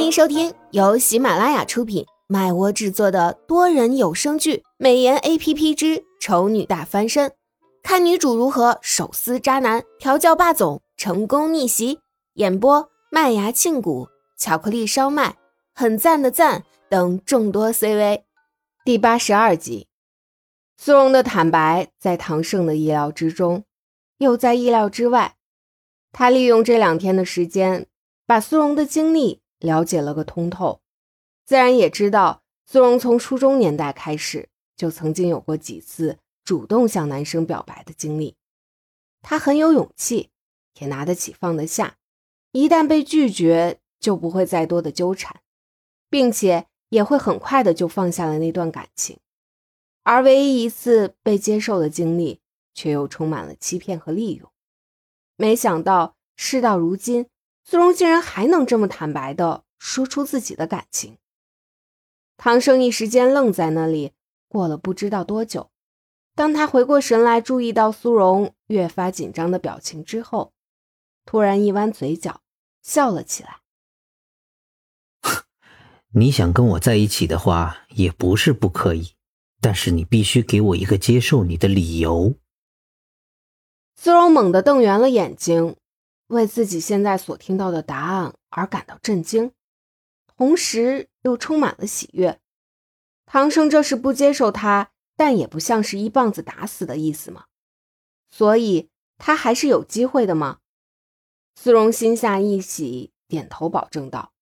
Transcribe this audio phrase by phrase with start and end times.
[0.00, 7.28] 欢迎收听由喜马拉雅出品、麦窝制作的多人有声剧《美颜 A P P 之丑女大翻身》，
[7.82, 12.00] 看女主如何手撕渣男、调教霸总、成功逆袭。
[12.36, 14.08] 演播：麦芽庆谷、
[14.38, 15.36] 巧克力烧麦、
[15.74, 18.24] 很赞的赞等众多 C V。
[18.86, 19.86] 第八十二集，
[20.78, 23.64] 苏荣的坦白在唐盛的意料之中，
[24.16, 25.36] 又在意料之外。
[26.10, 27.86] 他利用这两天的时间，
[28.26, 30.80] 把苏荣的经历了解了个通透，
[31.46, 38.36] 自然也知道苏荣从初中年代开始就曾经有过几次主动向男生表白的经历。
[39.22, 40.30] 他很有勇气，
[40.80, 41.96] 也拿得起放得下，
[42.52, 45.40] 一旦被拒绝，就不会再多的纠缠，
[46.08, 49.18] 并且也会很快的就放下了那段感情。
[50.02, 52.40] 而唯一一次被接受的经历，
[52.72, 54.50] 却又充满了欺骗和利用。
[55.36, 57.26] 没想到事到如今，
[57.70, 61.18] 苏荣竟然还能这么坦白的说出自己的感情。
[62.36, 64.10] 唐生一时间愣在那里，
[64.48, 65.70] 过了不知道多久，
[66.34, 70.52] 当他回过神来，注意到苏荣越发紧张的表情之后，
[71.24, 72.40] 突然一弯嘴角，
[72.82, 73.60] 笑了起来。
[76.12, 79.12] 你想跟我在一起的话，也不是不可以，
[79.60, 82.34] 但是你必须给我一个接受你的理由。
[83.94, 85.76] 苏荣猛地瞪圆了眼睛，
[86.30, 89.52] 为自己现在所听到的答案而感到震惊，
[90.36, 92.40] 同时又充满了喜悦。
[93.26, 97.44] 唐生这是不接受他，但也不像是一棒子打死的意思吗？
[98.30, 100.58] 所以他还是有机会的吗？
[101.54, 104.32] 苏荣心下一喜，点头保证道：“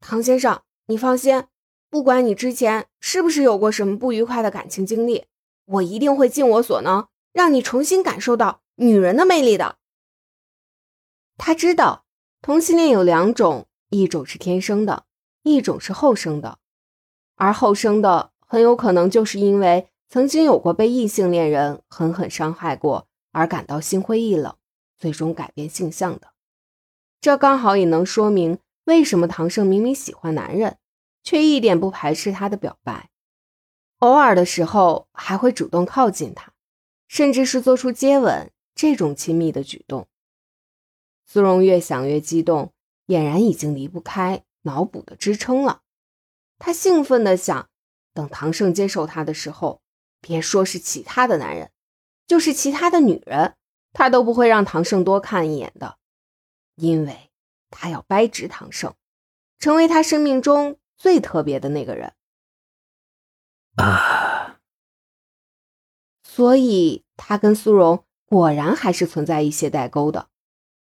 [0.00, 1.44] 唐先生，你放心，
[1.90, 5.26] 不管你之前是不是有过什么不愉快的感情经历，
[5.64, 9.76] 我一定会尽我所能。”让你重新感受到女人的魅力的。
[11.36, 12.04] 他知道
[12.42, 15.04] 同性恋有两种，一种是天生的，
[15.42, 16.58] 一种是后生的。
[17.36, 24.56] 而后生的很有可能就是因为曾经有过被异性恋人狠狠伤害过，而感到心灰意冷，
[24.98, 26.32] 最终改变性向的。
[27.20, 30.78] 这刚好也能说明为什么唐盛明明喜欢男人，
[31.22, 33.10] 却一点不排斥他的表白，
[33.98, 36.52] 偶尔的时候还会主动靠近他。
[37.08, 40.08] 甚至是做出接吻这种亲密的举动，
[41.26, 42.72] 苏荣越想越激动，
[43.08, 45.82] 俨然已经离不开脑补的支撑了。
[46.58, 47.68] 他兴奋的想，
[48.14, 49.82] 等唐胜接受他的时候，
[50.20, 51.70] 别说是其他的男人，
[52.26, 53.56] 就是其他的女人，
[53.92, 55.98] 他都不会让唐胜多看一眼的，
[56.76, 57.30] 因为
[57.70, 58.94] 他要掰直唐胜，
[59.58, 62.14] 成为他生命中最特别的那个人。
[63.76, 64.60] 啊。
[66.22, 70.28] 所以，他跟苏荣果然还是存在一些代沟的，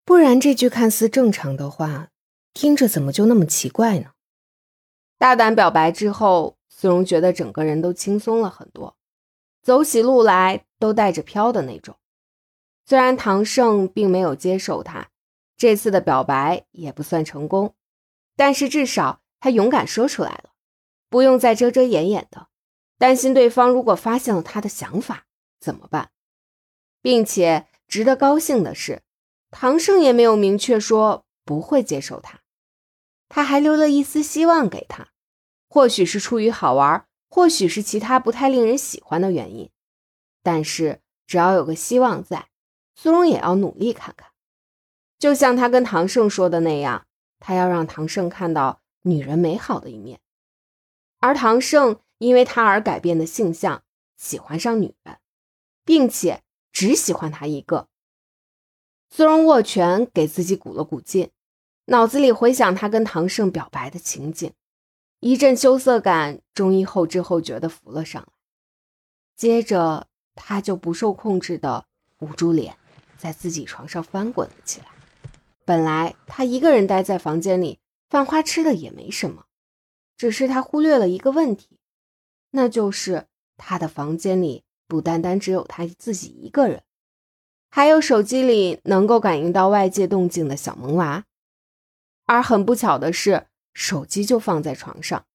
[0.08, 2.12] 不然这句看似正常的话，
[2.54, 4.12] 听着怎么就那么奇怪呢？
[5.18, 8.96] 大胆表白之后，苏荣觉得整个人都轻松了很多，
[9.62, 11.98] 走起路来都带着飘的那种。
[12.86, 15.10] 虽然唐盛并没有接受他
[15.58, 17.76] 这次的表白，也不算成功，
[18.38, 20.52] 但是至少他勇敢说出来了，
[21.10, 22.48] 不用再遮遮掩掩的，
[22.98, 25.26] 担心对方如果发现了他的想法。
[25.60, 26.12] 怎么办？
[27.02, 29.02] 并且值得高兴的是，
[29.52, 32.42] 唐盛也没有明确说不会接受他，
[33.30, 35.10] 他还留了一丝希望给他，
[35.70, 39.70] 或许是出于好玩，或许是其他不太令人喜欢的原因。
[40.44, 42.50] 但是只要有个希望在，
[42.96, 44.32] 苏荣也要努力看看。
[45.20, 47.08] 就像他跟唐盛说的那样，
[47.40, 50.20] 他要让唐盛看到女人美好的一面，
[51.20, 53.84] 而唐盛因为他而改变的性向，
[54.18, 55.18] 喜欢上女人。
[55.88, 56.44] 并且
[56.74, 57.88] 只喜欢他一个。
[59.10, 61.32] 苏荣握拳给自己鼓了鼓劲，
[61.86, 64.52] 脑子里回想他跟唐盛表白的情景，
[65.20, 68.30] 一阵羞涩感终于后知后觉的浮了上来。
[69.36, 71.86] 接着他就不受控制的
[72.20, 72.78] 捂住脸，
[73.18, 74.88] 在自己床上翻滚了起来。
[75.66, 77.80] 本来他一个人待在房间里，
[78.10, 79.46] 犯花痴的也没什么，
[80.18, 81.80] 只是他忽略了一个问题，
[82.52, 83.28] 那就是
[83.58, 84.64] 他的房间里。
[84.90, 86.82] 不单单只有他自己一个人，
[87.70, 91.26] 还有手机里能够感应到外界动静的小萌娃。
[92.26, 95.26] 而很不巧的是，手机就放在床上，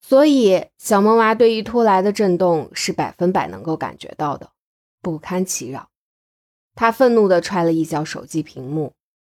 [0.00, 4.50] 所以小萌娃对于突来的震动是百分百能够感觉到的，
[5.00, 5.88] 不堪其扰。
[6.74, 8.92] 他愤怒地踹了一脚手机屏幕，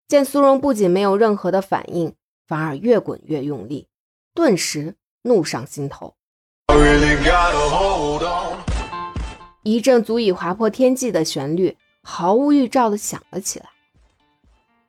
[0.08, 2.14] 见苏荣不仅没有任何的反应，
[2.46, 3.88] 反而越滚越用力，
[4.34, 6.14] 顿时怒上心头。
[9.62, 11.76] 一阵足以划破天际的旋律，
[12.10, 13.66] 毫无预兆的响了起来。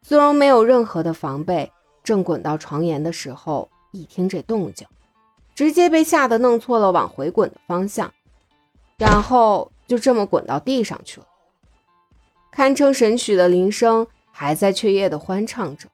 [0.02, 1.70] 苏荣没有任何的防备，
[2.02, 4.88] 正滚到床沿的时候，一听这动静，
[5.54, 8.12] 直接被吓得弄错了往回滚的方向，
[8.98, 11.28] 然后就这么滚到地上去了。
[12.50, 15.90] 堪称神曲的铃声还在雀跃地欢唱着。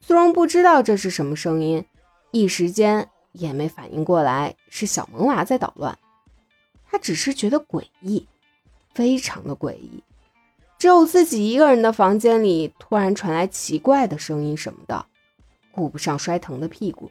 [0.00, 1.84] 苏荣不知道这是什么声音，
[2.30, 5.98] 一时间也没反应过来是小萌娃在捣乱。
[6.88, 8.26] 他只是觉得诡异，
[8.94, 10.02] 非常的诡异。
[10.80, 15.04] 只有自己一个人的房间里突然传来奇怪的声音什么的，
[15.70, 17.10] 顾不上摔疼的屁股，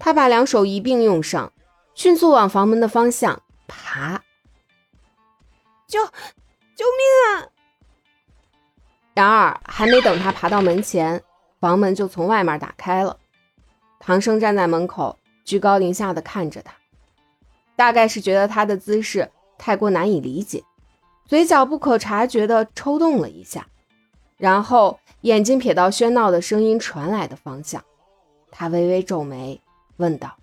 [0.00, 1.52] 他把两手一并用上，
[1.94, 4.20] 迅速往房门的方向爬。
[5.86, 7.46] 救，救命啊！
[9.14, 11.22] 然而还没等他爬到门前，
[11.60, 13.16] 房门就从外面打开了。
[14.00, 16.74] 唐生站在门口，居高临下的看着他。
[17.76, 20.64] 大概是觉得他的姿势太过难以理解，
[21.26, 23.66] 嘴角不可察觉地抽动了一下，
[24.36, 27.82] 然后眼睛瞥到喧闹的声音传来的方向，
[28.50, 29.60] 他微微皱眉，
[29.96, 30.36] 问道：“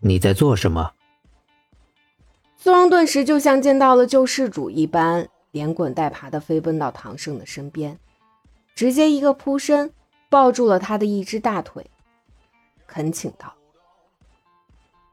[0.00, 0.92] 你在做什么？”
[2.58, 7.98] 苏荣顿时就像见到了救世主一般，连滚带爬地飞奔到唐胜的身边，
[8.74, 9.92] 直接一个扑身
[10.28, 11.90] 抱住了他的一只大腿，
[12.86, 13.54] 恳请道。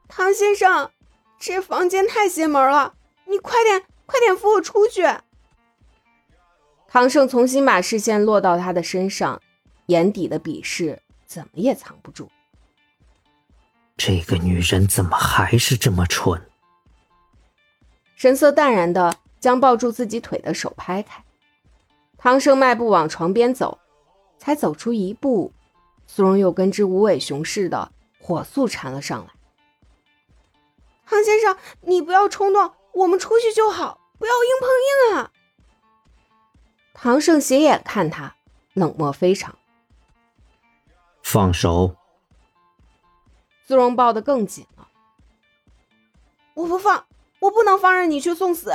[0.08, 0.90] 唐先生，
[1.38, 2.94] 这房间太邪门了，
[3.26, 5.06] 你快点快点扶我出去。
[6.88, 9.40] 唐胜重新把视线落到他的身上，
[9.86, 12.28] 眼底的鄙视怎么也藏不住。
[13.96, 16.42] 这个女人怎么还是这么蠢？
[18.16, 21.24] 神色淡然的将抱住自己腿的手拍开。
[22.18, 23.78] 唐胜迈步往床边走，
[24.36, 25.52] 才走出一步，
[26.08, 29.30] 苏荣又跟只无尾熊似的火速缠了上来。
[31.06, 34.68] 唐先生，你不要冲动，我们出去就好，不要硬碰
[35.14, 35.32] 硬啊！
[36.92, 38.36] 唐胜斜眼看他，
[38.74, 39.56] 冷漠非常。
[41.22, 41.96] 放手！
[43.66, 44.88] 苏荣抱得更紧了。
[46.52, 47.06] 我不放，
[47.38, 48.74] 我不能放任你去送死。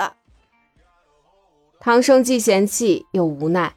[1.80, 3.76] 唐胜既嫌弃又无奈，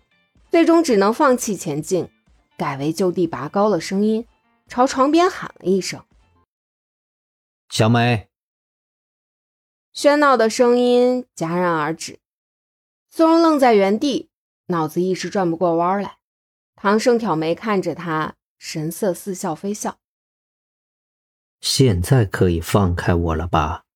[0.51, 2.11] 最终只能放弃前进，
[2.57, 4.27] 改为就地拔高了声音，
[4.69, 6.03] 朝床边喊了一声
[7.69, 8.28] ：“小美。”
[9.99, 12.21] 喧闹的声音戛然而止，
[13.11, 14.31] 苏荣愣在原地，
[14.67, 16.19] 脑子一时转不过弯来。
[16.77, 19.99] 唐生挑眉看着他，神色似笑非笑。
[21.61, 23.87] 现在可以放开我了吧？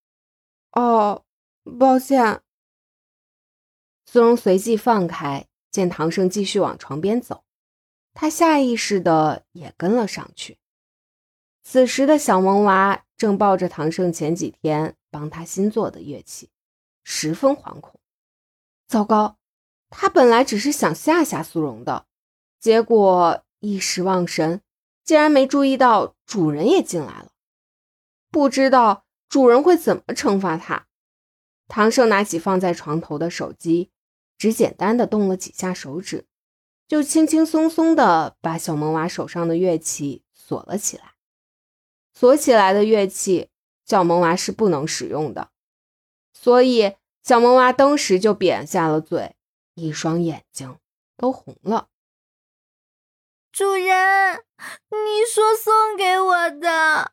[0.73, 1.23] 哦，
[1.79, 2.43] 抱歉。
[4.05, 7.45] 苏荣随即放开，见唐生继续往床边走，
[8.13, 10.59] 他下意识的也跟了上去。
[11.63, 14.97] 此时的小萌娃正抱着唐胜前几天。
[15.13, 16.49] 帮他新做的乐器，
[17.05, 18.01] 十分惶恐。
[18.89, 19.37] 糟糕，
[19.91, 22.07] 他本来只是想吓吓苏荣的，
[22.59, 24.63] 结果一时忘神，
[25.05, 27.31] 竟然没注意到主人也进来了。
[28.31, 30.87] 不知道主人会怎么惩罚他。
[31.69, 33.91] 唐胜拿起放在床头的手机，
[34.39, 36.27] 只简单的动了几下手指，
[36.89, 41.13] 就轻轻松松的把小萌娃手上的乐器锁了起来。
[42.15, 43.51] 锁起来的乐器。
[43.93, 45.51] 小萌娃是不能使用的，
[46.33, 49.37] 所以小萌娃当时就扁下了嘴，
[49.75, 50.79] 一双眼睛
[51.19, 51.89] 都红了。
[53.53, 54.45] 主人，
[54.89, 57.13] 你说送给我的，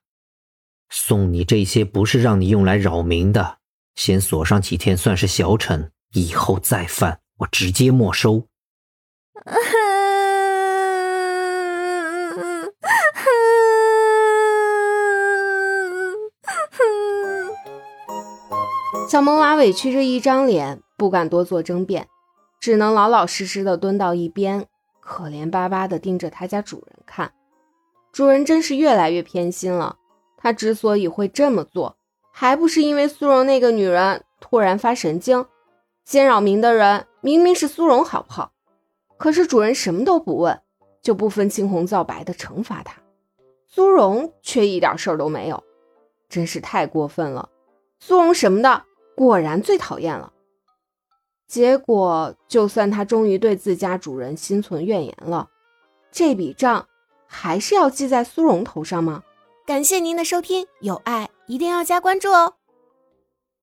[0.89, 3.59] 送你这些不是让你用来扰民的，
[3.95, 8.47] 先锁上几天算是小惩，以后再犯我直接没收。
[19.09, 22.07] 小萌娃委屈着一张脸，不敢多做争辩，
[22.59, 24.67] 只能老老实实的蹲到一边，
[24.99, 27.33] 可怜巴巴的盯着他家主人看。
[28.11, 29.97] 主人真是越来越偏心了。
[30.37, 31.97] 他之所以会这么做，
[32.31, 35.43] 还不是因为苏荣那个女人突然发神经，
[36.05, 38.51] 先扰民的人明明是苏荣，好不好？
[39.17, 40.61] 可是主人什么都不问，
[41.01, 43.01] 就不分青红皂白的惩罚他，
[43.65, 45.63] 苏荣却一点事儿都没有，
[46.29, 47.49] 真是太过分了。
[47.99, 48.83] 苏荣什么的。
[49.19, 50.31] 果然最讨厌了。
[51.45, 55.49] 结果，就算他终于对自家主人心存怨言了，
[56.09, 56.87] 这笔账
[57.27, 59.23] 还是要记在苏荣头上吗？
[59.65, 62.58] 感谢您的收听，有爱一定要加关注哦。